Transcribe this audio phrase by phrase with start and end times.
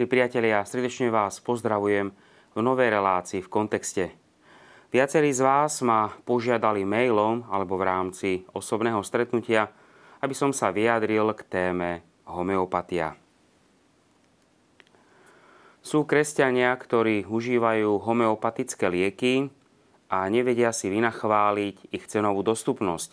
[0.00, 2.08] Milí priatelia, srdečne vás pozdravujem
[2.56, 4.08] v novej relácii v kontexte.
[4.88, 9.68] Viacerí z vás ma požiadali mailom alebo v rámci osobného stretnutia,
[10.24, 13.12] aby som sa vyjadril k téme homeopatia.
[15.84, 19.52] Sú kresťania, ktorí užívajú homeopatické lieky
[20.08, 23.12] a nevedia si vynachváliť ich cenovú dostupnosť,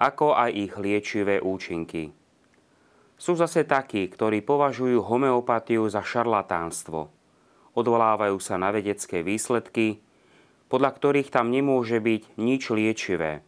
[0.00, 2.21] ako aj ich liečivé účinky.
[3.22, 7.06] Sú zase takí, ktorí považujú homeopatiu za šarlatánstvo.
[7.78, 10.02] Odvolávajú sa na vedecké výsledky,
[10.66, 13.46] podľa ktorých tam nemôže byť nič liečivé.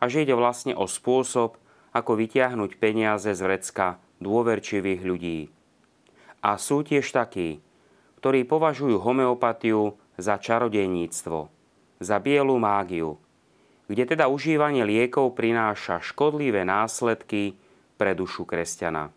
[0.00, 1.60] A že ide vlastne o spôsob,
[1.92, 5.52] ako vytiahnuť peniaze z vrecka dôverčivých ľudí.
[6.40, 7.60] A sú tiež takí,
[8.24, 11.52] ktorí považujú homeopatiu za čarodejníctvo,
[12.00, 13.20] za bielu mágiu,
[13.92, 17.60] kde teda užívanie liekov prináša škodlivé následky
[17.96, 19.10] pre dušu kresťana.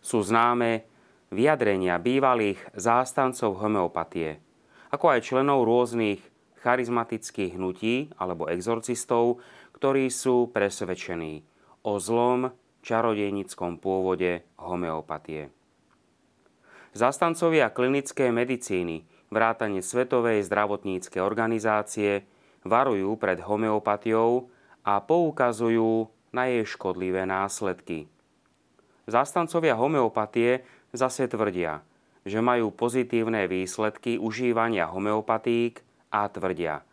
[0.00, 0.88] Sú známe
[1.30, 4.40] vyjadrenia bývalých zástancov homeopatie,
[4.90, 6.22] ako aj členov rôznych
[6.64, 9.44] charizmatických hnutí alebo exorcistov,
[9.76, 11.44] ktorí sú presvedčení
[11.84, 12.50] o zlom
[12.86, 15.50] čarodejnickom pôvode homeopatie.
[16.96, 22.24] Zastancovia klinické medicíny, vrátane Svetovej zdravotníckej organizácie,
[22.64, 24.48] varujú pred homeopatiou
[24.86, 28.04] a poukazujú na jej škodlivé následky.
[29.08, 31.80] Zastancovia homeopatie zase tvrdia,
[32.28, 35.80] že majú pozitívne výsledky užívania homeopatík
[36.12, 36.84] a tvrdia,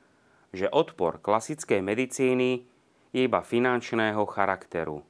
[0.55, 2.64] že odpor klasickej medicíny
[3.11, 5.03] je iba finančného charakteru,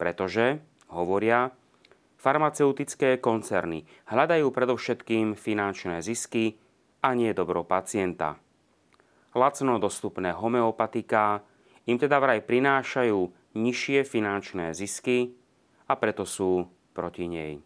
[0.00, 1.52] pretože, hovoria,
[2.16, 6.56] farmaceutické koncerny hľadajú predovšetkým finančné zisky
[7.04, 8.40] a nie dobro pacienta.
[9.34, 11.42] Lacno dostupné homeopatika
[11.90, 15.34] im teda vraj prinášajú nižšie finančné zisky
[15.86, 17.58] a preto sú proti nej.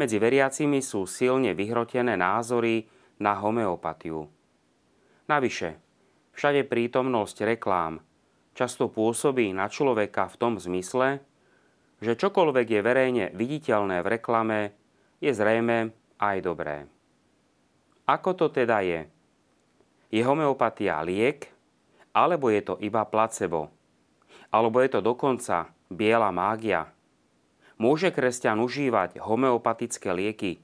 [0.00, 2.88] Medzi veriacimi sú silne vyhrotené názory
[3.20, 4.24] na homeopatiu.
[5.28, 5.76] Navyše,
[6.32, 8.00] všade prítomnosť reklám
[8.56, 11.20] často pôsobí na človeka v tom zmysle,
[12.00, 14.60] že čokoľvek je verejne viditeľné v reklame,
[15.20, 16.88] je zrejme aj dobré.
[18.08, 19.04] Ako to teda je?
[20.10, 21.52] Je homeopatia liek,
[22.10, 23.70] alebo je to iba placebo?
[24.50, 26.90] Alebo je to dokonca biela mágia?
[27.80, 30.60] Môže kresťan užívať homeopatické lieky?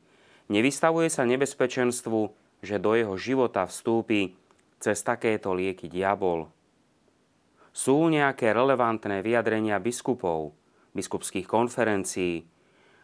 [0.52, 4.36] Nevystavuje sa nebezpečenstvu, že do jeho života vstúpi
[4.82, 6.50] cez takéto lieky diabol?
[7.72, 10.52] Sú nejaké relevantné vyjadrenia biskupov,
[10.96, 12.48] biskupských konferencií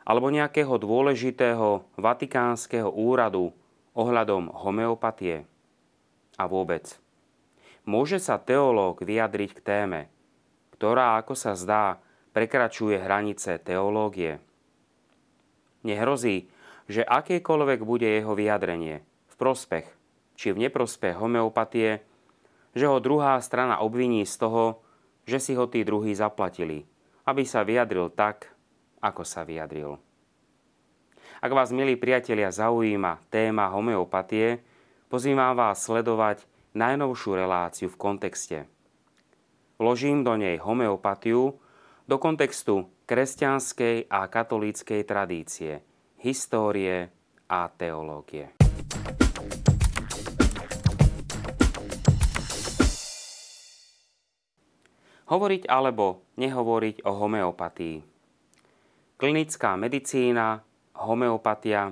[0.03, 3.55] alebo nejakého dôležitého vatikánskeho úradu
[3.95, 5.47] ohľadom homeopatie?
[6.41, 6.99] A vôbec.
[7.85, 10.01] Môže sa teológ vyjadriť k téme,
[10.83, 12.03] ktorá, ako sa zdá,
[12.35, 14.43] prekračuje hranice teológie.
[15.87, 16.51] Nehrozí,
[16.91, 19.87] že akékoľvek bude jeho vyjadrenie v prospech
[20.35, 22.03] či v neprospech homeopatie,
[22.75, 24.83] že ho druhá strana obviní z toho,
[25.23, 26.83] že si ho tí druhí zaplatili,
[27.31, 28.51] aby sa vyjadril tak,
[28.99, 30.03] ako sa vyjadril.
[31.39, 34.59] Ak vás, milí priatelia, zaujíma téma homeopatie,
[35.07, 36.43] pozývam vás sledovať
[36.75, 38.59] najnovšiu reláciu v kontexte–
[39.83, 41.59] Vložím do nej homeopatiu
[42.07, 45.83] do kontextu kresťanskej a katolíckej tradície,
[46.23, 47.11] histórie
[47.51, 48.55] a teológie.
[55.27, 57.97] Hovoriť alebo nehovoriť o homeopatii.
[59.19, 60.63] Klinická medicína,
[60.95, 61.91] homeopatia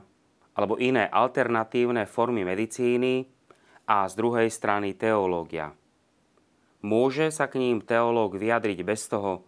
[0.55, 3.27] alebo iné alternatívne formy medicíny
[3.91, 5.75] a z druhej strany teológia–
[6.81, 9.45] Môže sa k ním teológ vyjadriť bez toho,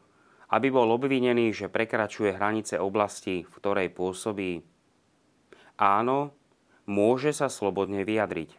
[0.52, 4.60] aby bol obvinený, že prekračuje hranice oblasti, v ktorej pôsobí?
[5.80, 6.36] Áno,
[6.84, 8.52] môže sa slobodne vyjadriť.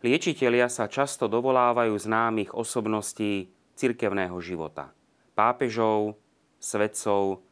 [0.00, 4.94] Liečitelia sa často dovolávajú známych osobností cirkevného života.
[5.36, 6.16] Pápežov,
[6.56, 7.44] svedcov,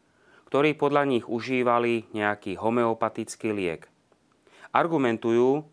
[0.48, 3.90] ktorí podľa nich užívali nejaký homeopatický liek.
[4.72, 5.66] Argumentujú,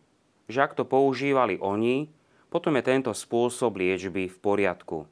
[0.49, 2.09] že ak to používali oni,
[2.53, 5.09] potom je tento spôsob liečby v poriadku.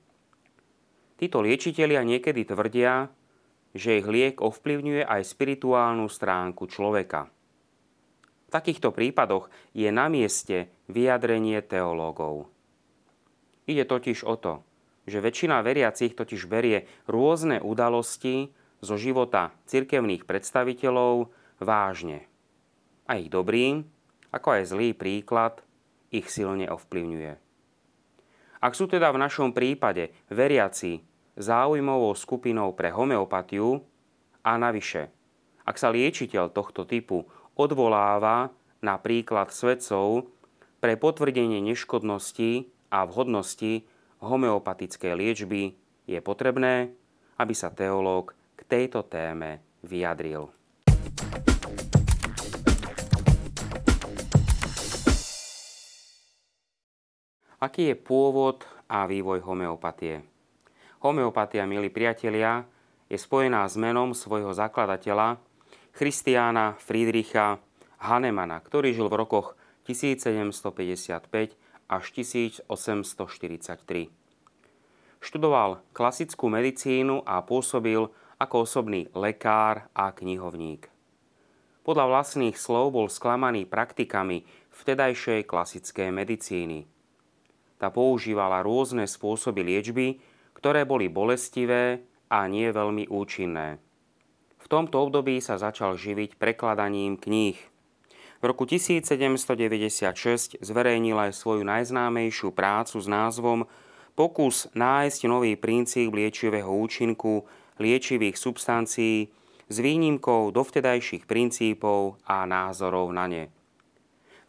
[1.17, 3.09] Títo liečitelia niekedy tvrdia,
[3.73, 7.33] že ich liek ovplyvňuje aj spirituálnu stránku človeka.
[8.45, 12.45] V takýchto prípadoch je na mieste vyjadrenie teológov.
[13.65, 14.61] Ide totiž o to,
[15.09, 18.53] že väčšina veriacich totiž berie rôzne udalosti
[18.85, 22.29] zo života cirkevných predstaviteľov vážne.
[23.09, 23.81] A ich dobrý,
[24.29, 25.65] ako aj zlý príklad
[26.11, 27.33] ich silne ovplyvňuje.
[28.61, 31.01] Ak sú teda v našom prípade veriaci
[31.39, 33.81] záujmovou skupinou pre homeopatiu
[34.45, 35.09] a navyše,
[35.65, 37.25] ak sa liečiteľ tohto typu
[37.57, 38.53] odvoláva
[38.83, 40.29] na príklad svedcov
[40.77, 43.87] pre potvrdenie neškodnosti a vhodnosti
[44.21, 45.73] homeopatickej liečby,
[46.05, 46.93] je potrebné,
[47.41, 50.60] aby sa teológ k tejto téme vyjadril.
[57.61, 60.25] Aký je pôvod a vývoj homeopatie?
[61.05, 62.65] Homeopatia, milí priatelia,
[63.05, 65.37] je spojená s menom svojho zakladateľa,
[65.93, 67.61] Christiana Friedricha
[68.01, 69.53] Hahnemana, ktorý žil v rokoch
[69.85, 71.53] 1755
[71.85, 72.65] až 1843.
[75.21, 78.09] Študoval klasickú medicínu a pôsobil
[78.41, 80.89] ako osobný lekár a knihovník.
[81.85, 86.89] Podľa vlastných slov bol sklamaný praktikami vtedajšej klasickej medicíny.
[87.81, 90.21] Tá používala rôzne spôsoby liečby,
[90.53, 93.81] ktoré boli bolestivé a nie veľmi účinné.
[94.61, 97.57] V tomto období sa začal živiť prekladaním kníh.
[98.37, 103.65] V roku 1796 zverejnil aj svoju najznámejšiu prácu s názvom
[104.13, 107.49] Pokus nájsť nový princíp liečivého účinku
[107.81, 109.33] liečivých substancií
[109.65, 113.60] s výnimkou dovtedajších princípov a názorov na ne.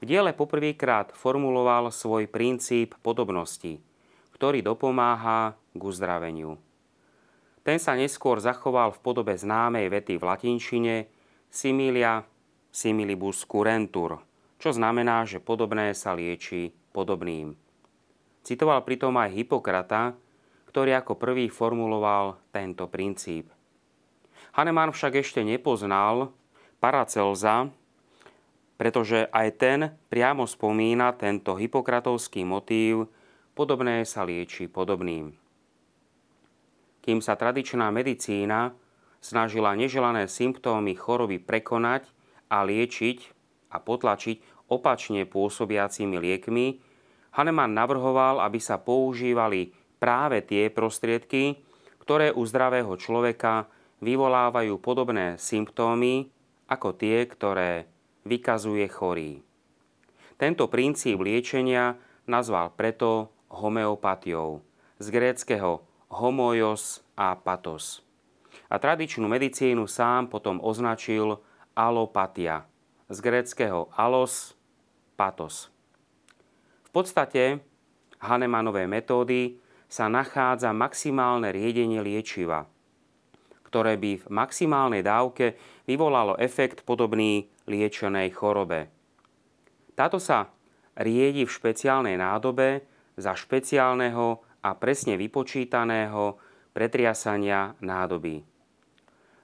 [0.02, 3.78] V diele poprvýkrát formuloval svoj princíp podobnosti,
[4.34, 6.58] ktorý dopomáha k uzdraveniu.
[7.62, 10.94] Ten sa neskôr zachoval v podobe známej vety v latinčine
[11.46, 12.26] similia
[12.74, 14.18] similibus curentur,
[14.58, 17.54] čo znamená, že podobné sa lieči podobným.
[18.42, 20.18] Citoval pritom aj Hipokrata,
[20.66, 23.54] ktorý ako prvý formuloval tento princíp.
[24.58, 26.34] Hahnemann však ešte nepoznal
[26.82, 27.70] Paracelza,
[28.82, 33.06] pretože aj ten priamo spomína tento hypokratovský motív
[33.54, 35.30] podobné sa lieči podobným.
[36.98, 38.74] Kým sa tradičná medicína
[39.22, 42.10] snažila neželané symptómy choroby prekonať
[42.50, 43.18] a liečiť
[43.70, 46.82] a potlačiť opačne pôsobiacimi liekmi,
[47.38, 49.70] Hahnemann navrhoval, aby sa používali
[50.02, 51.62] práve tie prostriedky,
[52.02, 53.70] ktoré u zdravého človeka
[54.02, 56.34] vyvolávajú podobné symptómy
[56.66, 57.86] ako tie, ktoré
[58.26, 59.42] vykazuje chorý.
[60.38, 64.62] Tento princíp liečenia nazval preto homeopatiou,
[64.98, 68.02] z gréckého homojos a patos.
[68.68, 71.40] A tradičnú medicínu sám potom označil
[71.76, 72.64] alopatia,
[73.08, 74.56] z gréckého alos,
[75.16, 75.72] patos
[76.92, 77.64] podstate
[78.22, 79.58] Hahnemannové metódy
[79.90, 82.68] sa nachádza maximálne riedenie liečiva,
[83.66, 85.58] ktoré by v maximálnej dávke
[85.88, 88.92] vyvolalo efekt podobný liečenej chorobe.
[89.96, 90.52] Táto sa
[91.00, 92.84] riedi v špeciálnej nádobe
[93.16, 96.36] za špeciálneho a presne vypočítaného
[96.76, 98.44] pretriasania nádoby.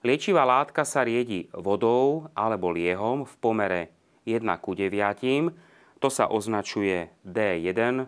[0.05, 3.83] Liečivá látka sa riedi vodou alebo liehom v pomere
[4.29, 8.07] 1 ku 9 to sa označuje D1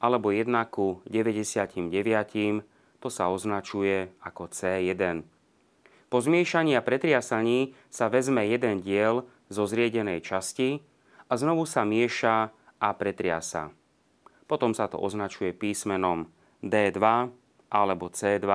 [0.00, 1.92] alebo 1 ku 99,
[3.00, 5.24] to sa označuje ako C1.
[6.08, 10.82] Po zmiešaní a pretriasaní sa vezme jeden diel zo zriedenej časti
[11.26, 12.36] a znovu sa mieša
[12.78, 13.72] a pretriasa.
[14.46, 16.30] Potom sa to označuje písmenom
[16.62, 17.02] D2
[17.70, 18.46] alebo C2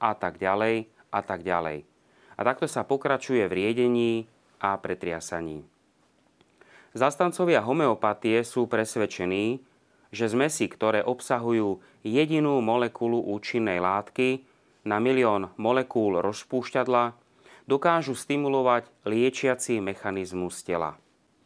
[0.00, 1.84] a tak ďalej a tak ďalej.
[2.36, 4.12] A takto sa pokračuje v riedení
[4.60, 5.64] a pretriasaní.
[6.92, 9.62] Zastancovia homeopatie sú presvedčení,
[10.10, 14.42] že zmesi, ktoré obsahujú jedinú molekulu účinnej látky
[14.82, 17.14] na milión molekúl rozpúšťadla,
[17.70, 20.98] dokážu stimulovať liečiaci mechanizmus tela.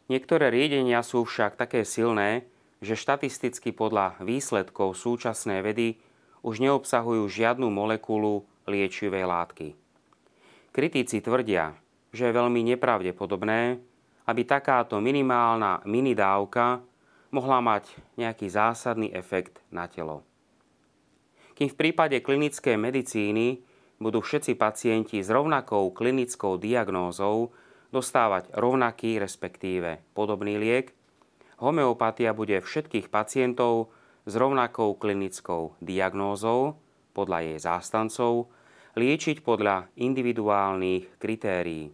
[0.09, 2.49] Niektoré riedenia sú však také silné,
[2.81, 6.01] že štatisticky podľa výsledkov súčasnej vedy
[6.41, 9.67] už neobsahujú žiadnu molekulu liečivej látky.
[10.73, 11.77] Kritici tvrdia,
[12.09, 13.77] že je veľmi nepravdepodobné,
[14.25, 16.81] aby takáto minimálna minidávka
[17.29, 20.25] mohla mať nejaký zásadný efekt na telo.
[21.55, 23.63] Kým v prípade klinickej medicíny
[23.99, 27.55] budú všetci pacienti s rovnakou klinickou diagnózou
[27.95, 30.91] dostávať rovnaký, respektíve podobný liek,
[31.63, 33.93] homeopatia bude všetkých pacientov
[34.27, 36.75] s rovnakou klinickou diagnózou
[37.15, 38.51] podľa jej zástancov
[38.99, 41.91] liečiť podľa individuálnych kritérií.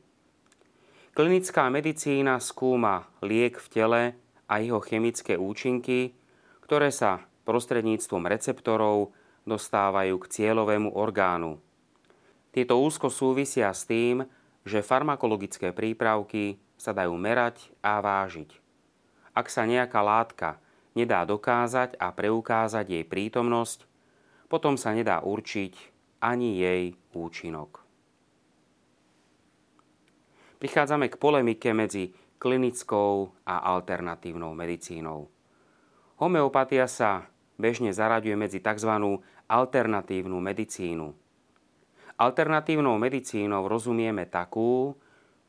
[1.12, 4.02] Klinická medicína skúma liek v tele
[4.48, 6.16] a jeho chemické účinky,
[6.64, 9.12] ktoré sa prostredníctvom receptorov
[9.44, 11.60] dostávajú k cieľovému orgánu.
[12.52, 14.28] Tieto úzko súvisia s tým,
[14.68, 18.52] že farmakologické prípravky sa dajú merať a vážiť.
[19.32, 20.60] Ak sa nejaká látka
[20.92, 23.88] nedá dokázať a preukázať jej prítomnosť,
[24.52, 25.74] potom sa nedá určiť
[26.20, 26.84] ani jej
[27.16, 27.82] účinok.
[30.62, 35.26] prichádzame k polemike medzi klinickou a alternatívnou medicínou.
[36.22, 37.26] Homeopatia sa
[37.58, 38.94] bežne zaraďuje medzi tzv.
[39.50, 41.18] alternatívnu medicínu.
[42.22, 44.94] Alternatívnou medicínou rozumieme takú,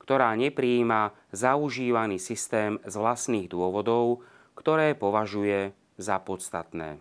[0.00, 4.24] ktorá nepríjima zaužívaný systém z vlastných dôvodov,
[4.56, 6.96] ktoré považuje za podstatné.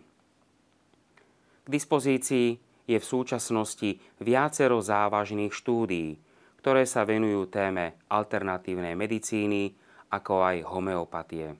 [1.64, 6.20] K dispozícii je v súčasnosti viacero závažných štúdií,
[6.60, 9.72] ktoré sa venujú téme alternatívnej medicíny,
[10.12, 11.56] ako aj homeopatie.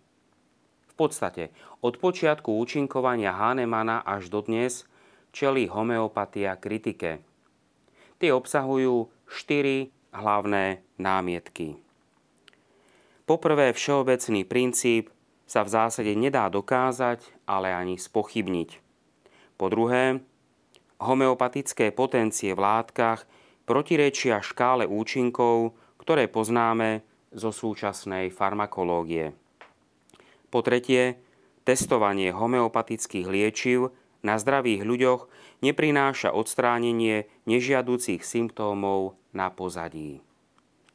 [0.84, 1.48] V podstate
[1.80, 4.84] od počiatku účinkovania Hahnemana až do dnes
[5.32, 7.31] čelí homeopatia kritike.
[8.22, 11.74] Tie obsahujú štyri hlavné námietky.
[13.26, 15.10] Poprvé, všeobecný princíp
[15.42, 17.18] sa v zásade nedá dokázať,
[17.50, 18.78] ale ani spochybniť.
[19.58, 20.22] Po druhé,
[21.02, 23.26] homeopatické potencie v látkach
[23.66, 27.02] protirečia škále účinkov, ktoré poznáme
[27.34, 29.34] zo súčasnej farmakológie.
[30.46, 31.18] Po tretie,
[31.66, 33.90] testovanie homeopatických liečiv
[34.22, 35.26] na zdravých ľuďoch
[35.66, 40.22] neprináša odstránenie nežiaducich symptómov na pozadí.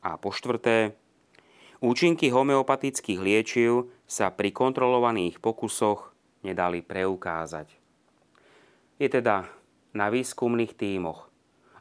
[0.02, 0.96] A po štvrté,
[1.84, 7.68] účinky homeopatických liečiv sa pri kontrolovaných pokusoch nedali preukázať.
[8.98, 9.46] Je teda
[9.94, 11.30] na výskumných tímoch,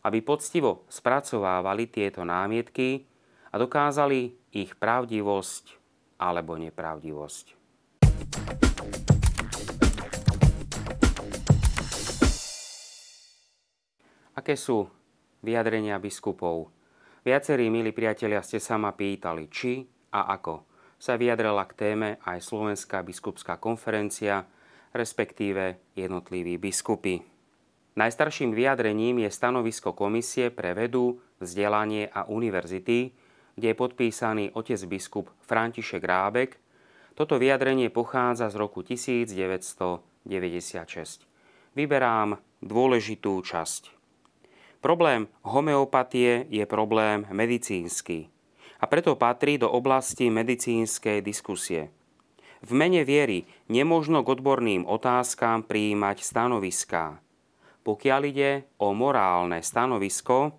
[0.04, 3.08] aby poctivo spracovávali tieto námietky
[3.50, 5.64] a dokázali ich pravdivosť
[6.20, 7.55] alebo nepravdivosť.
[14.36, 14.84] Aké sú
[15.40, 16.68] vyjadrenia biskupov?
[17.24, 19.80] Viacerí, milí priatelia, ste sa ma pýtali, či
[20.12, 20.68] a ako
[21.00, 24.44] sa vyjadrila k téme aj Slovenská biskupská konferencia,
[24.92, 27.24] respektíve jednotliví biskupy.
[27.96, 33.16] Najstarším vyjadrením je stanovisko Komisie pre vedu, vzdelanie a univerzity,
[33.56, 36.60] kde je podpísaný otec biskup František Rábek.
[37.16, 41.24] Toto vyjadrenie pochádza z roku 1996.
[41.72, 43.95] Vyberám dôležitú časť.
[44.86, 48.30] Problém homeopatie je problém medicínsky
[48.78, 51.90] a preto patrí do oblasti medicínskej diskusie.
[52.62, 57.18] V mene viery nemožno k odborným otázkam prijímať stanoviská
[57.86, 60.58] pokiaľ ide o morálne stanovisko,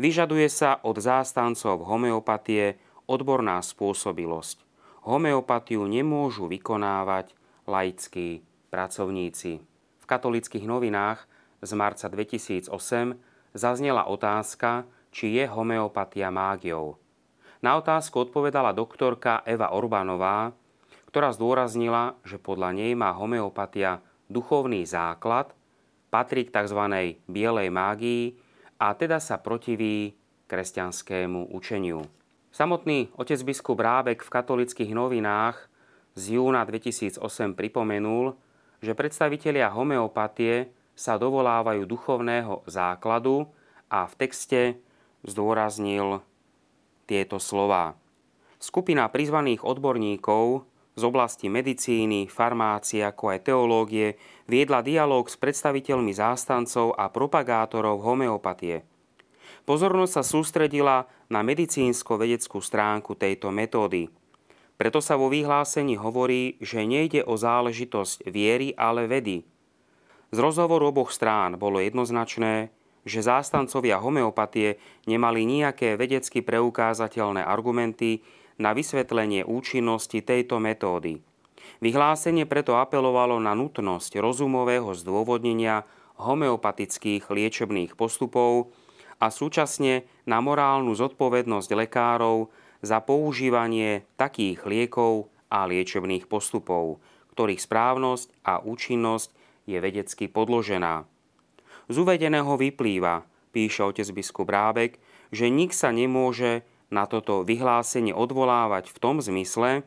[0.00, 4.64] vyžaduje sa od zástancov homeopatie odborná spôsobilosť.
[5.04, 7.36] Homeopatiu nemôžu vykonávať
[7.68, 8.40] laickí
[8.72, 9.60] pracovníci.
[10.00, 11.28] V katolických novinách
[11.60, 12.72] z marca 2008
[13.54, 14.84] zaznela otázka,
[15.14, 16.98] či je homeopatia mágiou.
[17.62, 20.52] Na otázku odpovedala doktorka Eva Orbánová,
[21.08, 25.54] ktorá zdôraznila, že podľa nej má homeopatia duchovný základ–
[26.14, 26.78] patrí k tzv.
[27.26, 28.38] bielej mágii
[28.78, 30.14] a teda sa protiví
[30.46, 32.06] kresťanskému učeniu.
[32.54, 35.58] Samotný otec biskup Rábek v katolických novinách
[36.14, 37.18] z júna 2008
[37.58, 38.38] pripomenul,
[38.78, 43.50] že predstavitelia homeopatie sa dovolávajú duchovného základu
[43.90, 44.60] a v texte
[45.26, 46.22] zdôraznil
[47.04, 47.98] tieto slova.
[48.62, 54.14] Skupina prizvaných odborníkov z oblasti medicíny, farmácie ako aj teológie
[54.46, 58.86] viedla dialog s predstaviteľmi zástancov a propagátorov homeopatie.
[59.66, 64.12] Pozornosť sa sústredila na medicínsko-vedeckú stránku tejto metódy.
[64.76, 69.46] Preto sa vo vyhlásení hovorí, že nejde o záležitosť viery, ale vedy.
[70.34, 72.74] Z rozhovoru oboch strán bolo jednoznačné,
[73.06, 78.18] že zástancovia homeopatie nemali nejaké vedecky preukázateľné argumenty
[78.58, 81.22] na vysvetlenie účinnosti tejto metódy.
[81.78, 85.86] Vyhlásenie preto apelovalo na nutnosť rozumového zdôvodnenia
[86.18, 88.74] homeopatických liečebných postupov
[89.22, 92.50] a súčasne na morálnu zodpovednosť lekárov
[92.82, 96.98] za používanie takých liekov a liečebných postupov,
[97.38, 101.08] ktorých správnosť a účinnosť je vedecky podložená.
[101.88, 104.96] Z uvedeného vyplýva, píše otec biskup Rábek,
[105.34, 109.84] že nik sa nemôže na toto vyhlásenie odvolávať v tom zmysle,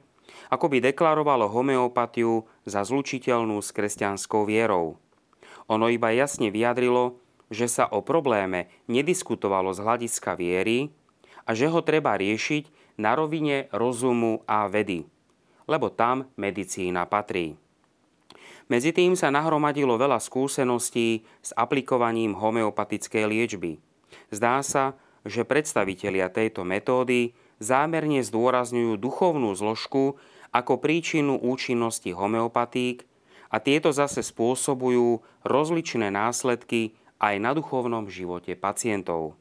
[0.51, 4.99] ako by deklarovalo homeopatiu za zlučiteľnú s kresťanskou vierou.
[5.67, 10.91] Ono iba jasne vyjadrilo, že sa o probléme nediskutovalo z hľadiska viery
[11.47, 15.07] a že ho treba riešiť na rovine rozumu a vedy,
[15.67, 17.55] lebo tam medicína patrí.
[18.67, 23.79] Medzi tým sa nahromadilo veľa skúseností s aplikovaním homeopatickej liečby.
[24.27, 27.31] Zdá sa, že predstavitelia tejto metódy
[27.63, 30.19] zámerne zdôrazňujú duchovnú zložku
[30.51, 33.07] ako príčinu účinnosti homeopatík
[33.47, 39.39] a tieto zase spôsobujú rozličné následky aj na duchovnom živote pacientov.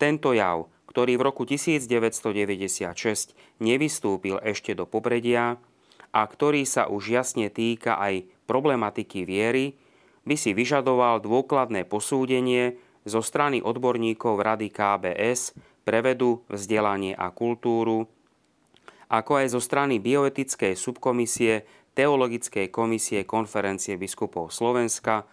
[0.00, 5.60] Tento jav, ktorý v roku 1996 nevystúpil ešte do popredia
[6.12, 9.76] a ktorý sa už jasne týka aj problematiky viery,
[10.28, 12.76] by si vyžadoval dôkladné posúdenie
[13.08, 15.56] zo strany odborníkov Rady KBS
[15.88, 18.04] pre vedu, vzdelanie a kultúru,
[19.08, 21.64] ako aj zo strany bioetickej subkomisie
[21.96, 25.24] Teologickej komisie Konferencie biskupov Slovenska,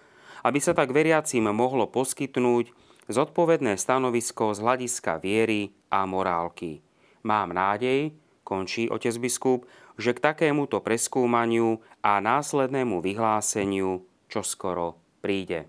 [0.48, 2.72] aby sa tak veriacim mohlo poskytnúť
[3.12, 6.82] zodpovedné stanovisko z hľadiska viery a morálky.
[7.22, 15.68] Mám nádej, končí otec biskup, že k takémuto preskúmaniu a následnému vyhláseniu čoskoro príde.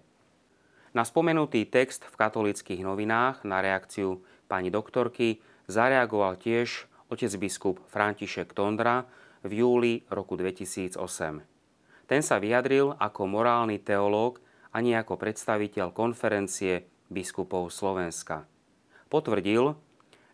[0.96, 8.56] Na spomenutý text v katolických novinách na reakciu pani doktorky zareagoval tiež otec biskup František
[8.56, 9.04] Tondra
[9.44, 10.96] v júli roku 2008.
[12.06, 14.40] Ten sa vyjadril ako morálny teológ
[14.70, 18.46] a nie ako predstaviteľ konferencie biskupov Slovenska.
[19.06, 19.74] Potvrdil,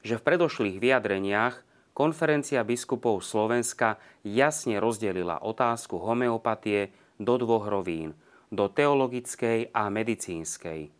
[0.01, 8.13] že v predošlých vyjadreniach konferencia biskupov Slovenska jasne rozdelila otázku homeopatie do dvoch rovín–
[8.53, 10.93] do teologickej a medicínskej.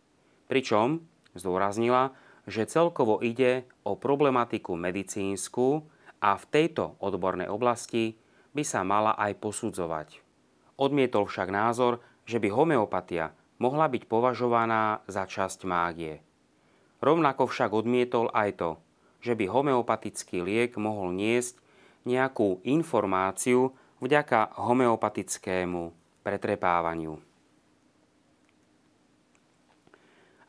[0.49, 1.05] Pričom
[1.37, 2.17] zdôraznila,
[2.49, 5.85] že celkovo ide o problematiku medicínsku
[6.19, 8.17] a v tejto odbornej oblasti
[8.57, 10.19] by sa mala aj posudzovať.
[10.81, 13.31] Odmietol však názor, že by homeopatia
[13.61, 16.25] mohla byť považovaná za časť mágie.
[17.05, 18.69] Rovnako však odmietol aj to,
[19.23, 21.55] že by homeopatický liek mohol niesť
[22.03, 23.71] nejakú informáciu
[24.03, 25.95] vďaka homeopatickému
[26.27, 27.15] pretrepávaniu.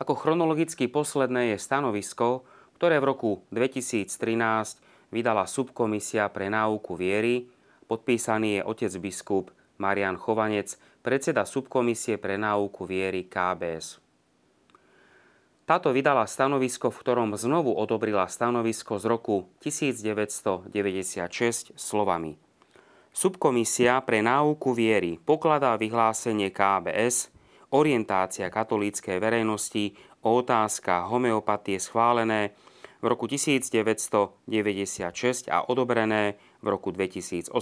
[0.03, 2.43] Ako chronologicky posledné je stanovisko,
[2.75, 4.11] ktoré v roku 2013
[5.15, 7.47] vydala subkomisia pre náuku viery,
[7.87, 10.75] podpísaný je otec biskup Marian Chovanec,
[11.07, 14.04] predseda subkomisie pre náuku viery KBS.
[15.65, 20.69] Táto vydala stanovisko, v ktorom znovu odobrila stanovisko z roku 1996
[21.73, 22.37] slovami.
[23.17, 27.33] Subkomisia pre náuku viery pokladá vyhlásenie KBS
[27.73, 32.53] orientácia katolíckej verejnosti o otázka homeopatie schválené
[33.01, 34.45] v roku 1996
[35.49, 37.57] a odobrené v roku 2008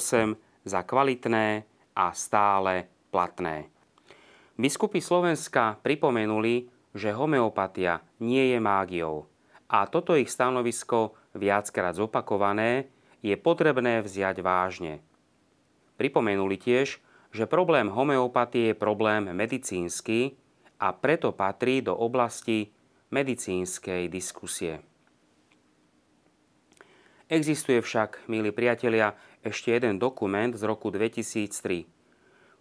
[0.67, 1.63] za kvalitné
[1.95, 3.71] a stále platné.
[4.59, 9.33] Biskupy Slovenska pripomenuli, že homeopatia nie je mágiou
[9.73, 12.93] a toto ich stanovisko viackrát zopakované
[13.25, 15.01] je potrebné vziať vážne.
[15.97, 17.01] Pripomenuli tiež,
[17.33, 20.37] že problém homeopatie je problém medicínsky
[20.77, 22.69] a preto patrí do oblasti
[23.09, 24.85] medicínskej diskusie.
[27.33, 31.89] Existuje však, milí priatelia, ešte jeden dokument z roku 2003,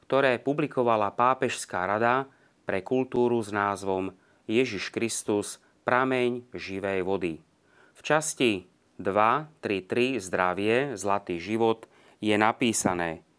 [0.07, 2.31] ktoré publikovala Pápežská rada
[2.71, 4.15] pre kultúru s názvom
[4.47, 7.43] Ježiš Kristus, prameň živej vody.
[7.91, 11.91] V časti 2.3.3 Zdravie, Zlatý život
[12.23, 13.19] je napísané–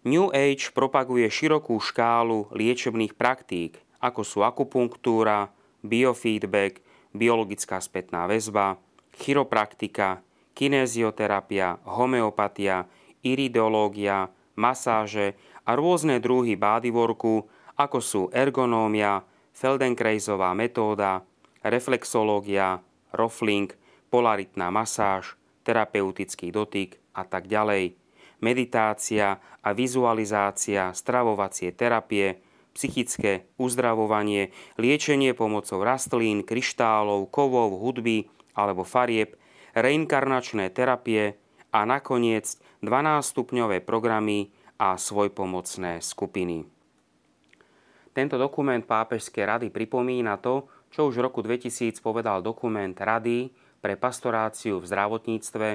[0.00, 5.52] New Age propaguje širokú škálu liečebných praktík, ako sú akupunktúra,
[5.84, 6.80] biofeedback,
[7.12, 8.80] biologická spätná väzba,
[9.12, 10.24] chiropraktika,
[10.56, 12.88] kinézioterapia, homeopatia,
[13.20, 15.36] iridológia, masáže
[15.68, 19.24] a rôzne druhy bodyworku, ako sú ergonómia,
[19.56, 21.24] Feldenkraisová metóda,
[21.64, 22.84] reflexológia,
[23.16, 23.72] rofling,
[24.12, 27.96] polaritná masáž, terapeutický dotyk a tak ďalej
[28.40, 32.40] meditácia a vizualizácia, stravovacie terapie,
[32.72, 39.36] psychické uzdravovanie, liečenie pomocou rastlín, kryštálov, kovov, hudby alebo farieb,
[39.76, 41.36] reinkarnačné terapie
[41.70, 46.79] a nakoniec 12-stupňové programy a svojpomocné skupiny.
[48.10, 53.94] Tento dokument Pápežskej rady pripomína to, čo už v roku 2000 povedal dokument Rady pre
[53.94, 55.68] pastoráciu v zdravotníctve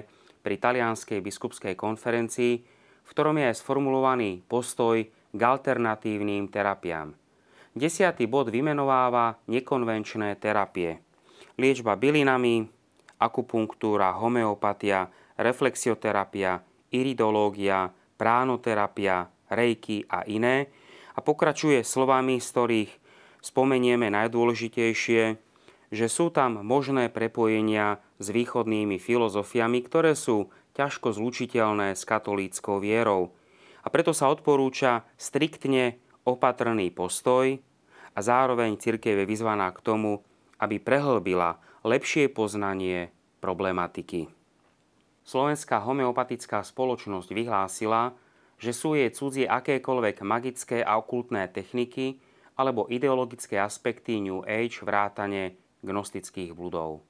[0.44, 2.54] pri talianskej biskupskej konferencii,
[3.06, 7.16] v ktorom je sformulovaný postoj k alternatívnym terapiám.
[7.76, 11.00] Desiatý bod vymenováva nekonvenčné terapie.
[11.56, 12.68] Liečba bylinami,
[13.20, 15.08] akupunktúra, homeopatia,
[15.40, 16.60] reflexioterapia,
[16.92, 20.72] iridológia, pránoterapia, rejky a iné
[21.16, 22.92] a pokračuje slovami, z ktorých
[23.40, 25.24] spomenieme najdôležitejšie,
[25.94, 33.32] že sú tam možné prepojenia s východnými filozofiami, ktoré sú ťažko zlučiteľné s katolíckou vierou.
[33.86, 37.62] A preto sa odporúča striktne opatrný postoj
[38.12, 40.26] a zároveň cirkev je vyzvaná k tomu,
[40.58, 44.26] aby prehlbila lepšie poznanie problematiky.
[45.26, 48.18] Slovenská homeopatická spoločnosť vyhlásila,
[48.56, 52.20] že sú jej cudzie akékoľvek magické a okultné techniky
[52.56, 57.04] alebo ideologické aspekty New Age vrátane gnostických bludov.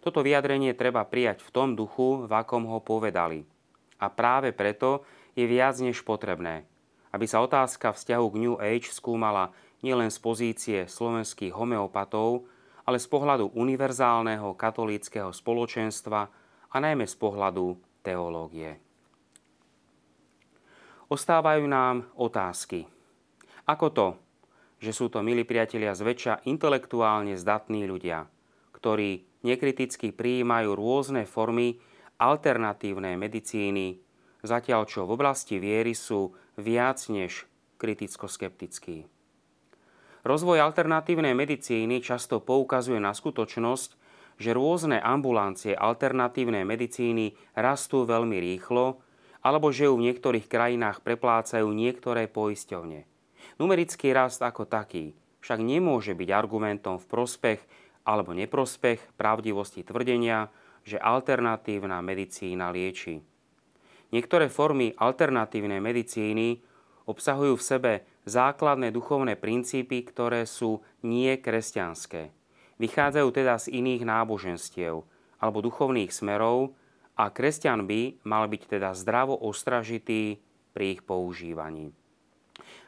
[0.00, 3.44] Toto vyjadrenie treba prijať v tom duchu, v akom ho povedali.
[4.00, 5.04] A práve preto
[5.36, 6.64] je viac než potrebné,
[7.12, 9.52] aby sa otázka vzťahu k New Age skúmala
[9.84, 12.48] nielen z pozície slovenských homeopatov,
[12.88, 16.20] ale z pohľadu univerzálneho katolíckého spoločenstva
[16.72, 18.89] a najmä z pohľadu teológie.
[21.10, 22.86] Ostávajú nám otázky.
[23.66, 24.08] Ako to,
[24.78, 28.30] že sú to, milí priatelia, zväčša intelektuálne zdatní ľudia,
[28.70, 31.82] ktorí nekriticky prijímajú rôzne formy
[32.14, 33.98] alternatívnej medicíny,
[34.46, 37.42] zatiaľ čo v oblasti viery sú viac než
[37.82, 39.02] kriticko-skeptickí.
[40.22, 43.90] Rozvoj alternatívnej medicíny často poukazuje na skutočnosť,
[44.38, 49.09] že rôzne ambulancie alternatívnej medicíny rastú veľmi rýchlo,
[49.40, 53.08] alebo že ju v niektorých krajinách preplácajú niektoré poisťovne.
[53.56, 57.60] Numerický rast ako taký však nemôže byť argumentom v prospech
[58.04, 60.52] alebo neprospech pravdivosti tvrdenia,
[60.84, 63.20] že alternatívna medicína lieči.
[64.10, 66.60] Niektoré formy alternatívnej medicíny
[67.06, 67.92] obsahujú v sebe
[68.26, 72.34] základné duchovné princípy, ktoré sú nie kresťanské.
[72.80, 75.04] Vychádzajú teda z iných náboženstiev
[75.40, 76.72] alebo duchovných smerov
[77.20, 80.40] a kresťan by mal byť teda zdravo ostražitý
[80.72, 81.92] pri ich používaní.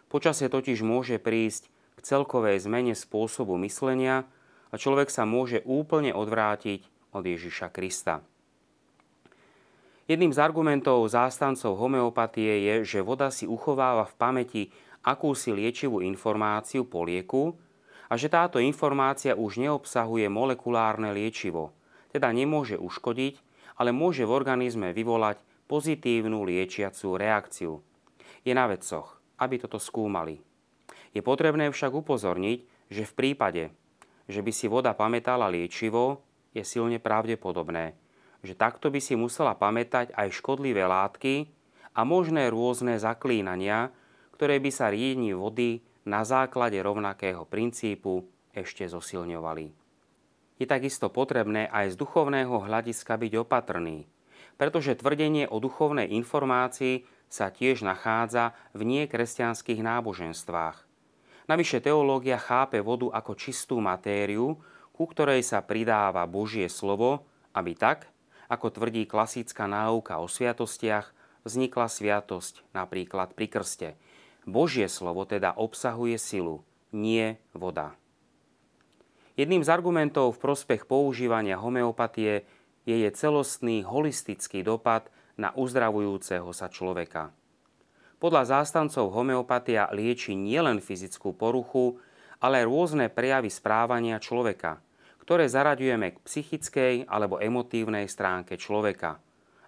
[0.08, 4.24] Počasie totiž môže prísť k celkovej zmene spôsobu myslenia
[4.72, 8.24] a človek sa môže úplne odvrátiť od Ježiša Krista.
[10.08, 14.62] Jedným z argumentov zástancov homeopatie je, že voda si uchováva v pamäti
[15.04, 17.52] akúsi liečivú informáciu po lieku
[18.08, 21.76] a že táto informácia už neobsahuje molekulárne liečivo,
[22.12, 27.80] teda nemôže uškodiť, ale môže v organizme vyvolať pozitívnu liečiacú reakciu.
[28.44, 30.40] Je na vedcoch, aby toto skúmali.
[31.12, 33.64] Je potrebné však upozorniť, že v prípade,
[34.28, 37.96] že by si voda pamätala liečivo, je silne pravdepodobné,
[38.44, 41.48] že takto by si musela pamätať aj škodlivé látky
[41.96, 43.88] a možné rôzne zaklínania,
[44.36, 49.81] ktoré by sa riedni vody na základe rovnakého princípu ešte zosilňovali
[50.62, 54.06] je takisto potrebné aj z duchovného hľadiska byť opatrný,
[54.54, 60.86] pretože tvrdenie o duchovnej informácii sa tiež nachádza v niekresťanských náboženstvách.
[61.50, 64.62] Navyše teológia chápe vodu ako čistú matériu,
[64.94, 68.06] ku ktorej sa pridáva Božie slovo, aby tak,
[68.46, 71.10] ako tvrdí klasická náuka o sviatostiach,
[71.42, 73.88] vznikla sviatosť napríklad pri krste.
[74.46, 76.62] Božie slovo teda obsahuje silu,
[76.94, 77.98] nie voda.
[79.42, 82.46] Jedným z argumentov v prospech používania homeopatie
[82.86, 87.34] je jej celostný holistický dopad na uzdravujúceho sa človeka.
[88.22, 91.98] Podľa zástancov homeopatia lieči nielen fyzickú poruchu,
[92.38, 94.78] ale rôzne prejavy správania človeka,
[95.18, 99.18] ktoré zaraďujeme k psychickej alebo emotívnej stránke človeka,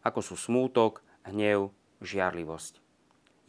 [0.07, 2.79] ako sú smútok, hnev, žiarlivosť.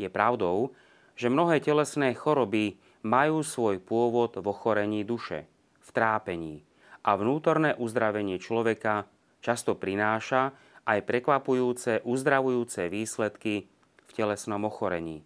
[0.01, 0.73] Je pravdou,
[1.13, 5.45] že mnohé telesné choroby majú svoj pôvod v ochorení duše–
[5.95, 6.67] trápení
[7.07, 9.07] a vnútorné uzdravenie človeka
[9.39, 10.51] často prináša
[10.83, 13.71] aj prekvapujúce uzdravujúce výsledky
[14.05, 15.23] v telesnom ochorení.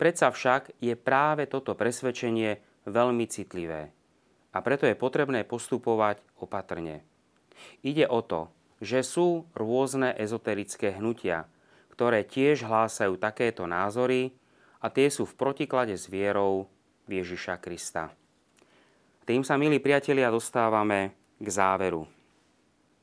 [0.00, 3.92] Predsa však je práve toto presvedčenie veľmi citlivé
[4.56, 7.04] a preto je potrebné postupovať opatrne.
[7.84, 8.48] Ide o to,
[8.80, 11.48] že sú rôzne ezoterické hnutia,
[11.92, 14.36] ktoré tiež hlásajú takéto názory
[14.80, 16.68] a tie sú v protiklade s vierou
[17.08, 18.12] Ježiša Krista.
[19.26, 22.06] Tým sa, milí priatelia, dostávame k záveru.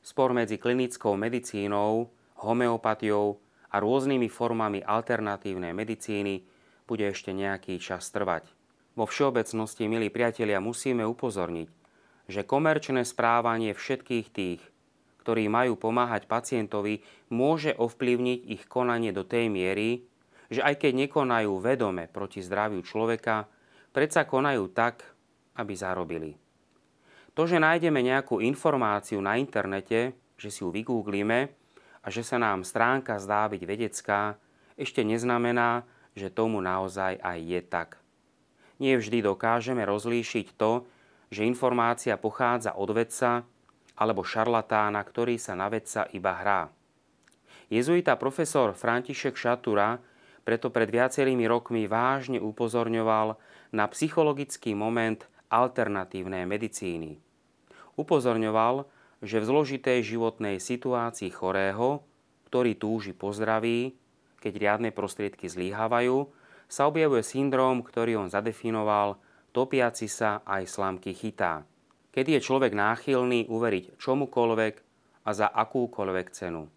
[0.00, 2.08] Spor medzi klinickou medicínou,
[2.40, 3.36] homeopatiou
[3.68, 6.40] a rôznymi formami alternatívnej medicíny
[6.88, 8.48] bude ešte nejaký čas trvať.
[8.96, 11.68] Vo všeobecnosti, milí priatelia, musíme upozorniť,
[12.32, 14.64] že komerčné správanie všetkých tých,
[15.20, 20.08] ktorí majú pomáhať pacientovi, môže ovplyvniť ich konanie do tej miery,
[20.48, 23.44] že aj keď nekonajú vedome proti zdraviu človeka,
[23.92, 25.13] predsa konajú tak,
[25.58, 26.34] aby zarobili.
[27.34, 31.50] To, že nájdeme nejakú informáciu na internete, že si ju vygooglíme
[32.02, 34.38] a že sa nám stránka zdá byť vedecká,
[34.78, 37.90] ešte neznamená, že tomu naozaj aj je tak.
[38.78, 40.86] Nie vždy dokážeme rozlíšiť to,
[41.30, 43.42] že informácia pochádza od vedca
[43.94, 46.62] alebo šarlatána, ktorý sa na vedca iba hrá.
[47.70, 49.98] Jezuita profesor František Šatura
[50.44, 53.34] preto pred viacerými rokmi vážne upozorňoval
[53.72, 57.22] na psychologický moment alternatívnej medicíny.
[57.94, 58.90] Upozorňoval,
[59.22, 62.02] že v zložitej životnej situácii chorého,
[62.50, 63.94] ktorý túži po zdraví,
[64.42, 66.26] keď riadne prostriedky zlíhávajú,
[66.66, 69.16] sa objavuje syndrom, ktorý on zadefinoval,
[69.54, 71.62] topiaci sa aj slamky chytá.
[72.14, 74.74] kedy je človek náchylný uveriť čomukoľvek
[75.26, 76.70] a za akúkoľvek cenu.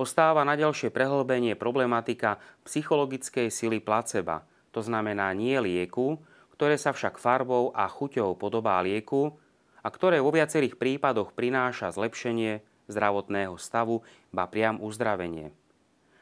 [0.00, 6.18] Ostáva na ďalšie prehlbenie problematika psychologickej sily placeba, to znamená nie lieku,
[6.54, 9.34] ktoré sa však farbou a chuťou podobá lieku
[9.82, 15.50] a ktoré vo viacerých prípadoch prináša zlepšenie zdravotného stavu, ba priam uzdravenie.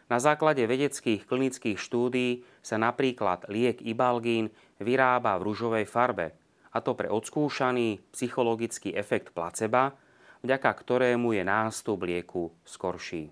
[0.09, 6.37] Na základe vedeckých klinických štúdií sa napríklad liek Ibalgín vyrába v rúžovej farbe,
[6.73, 9.93] a to pre odskúšaný psychologický efekt placeba,
[10.41, 13.29] vďaka ktorému je nástup lieku skorší.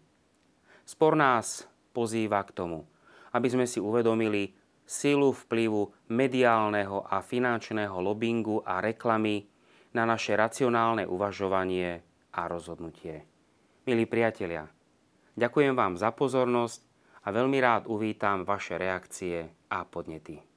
[0.84, 1.64] Spor nás
[1.96, 2.84] pozýva k tomu,
[3.32, 4.52] aby sme si uvedomili
[4.90, 9.46] silu vplyvu mediálneho a finančného lobbingu a reklamy
[9.94, 12.02] na naše racionálne uvažovanie
[12.34, 13.22] a rozhodnutie.
[13.86, 14.66] Milí priatelia,
[15.38, 16.82] ďakujem vám za pozornosť
[17.22, 20.49] a veľmi rád uvítam vaše reakcie a podnety.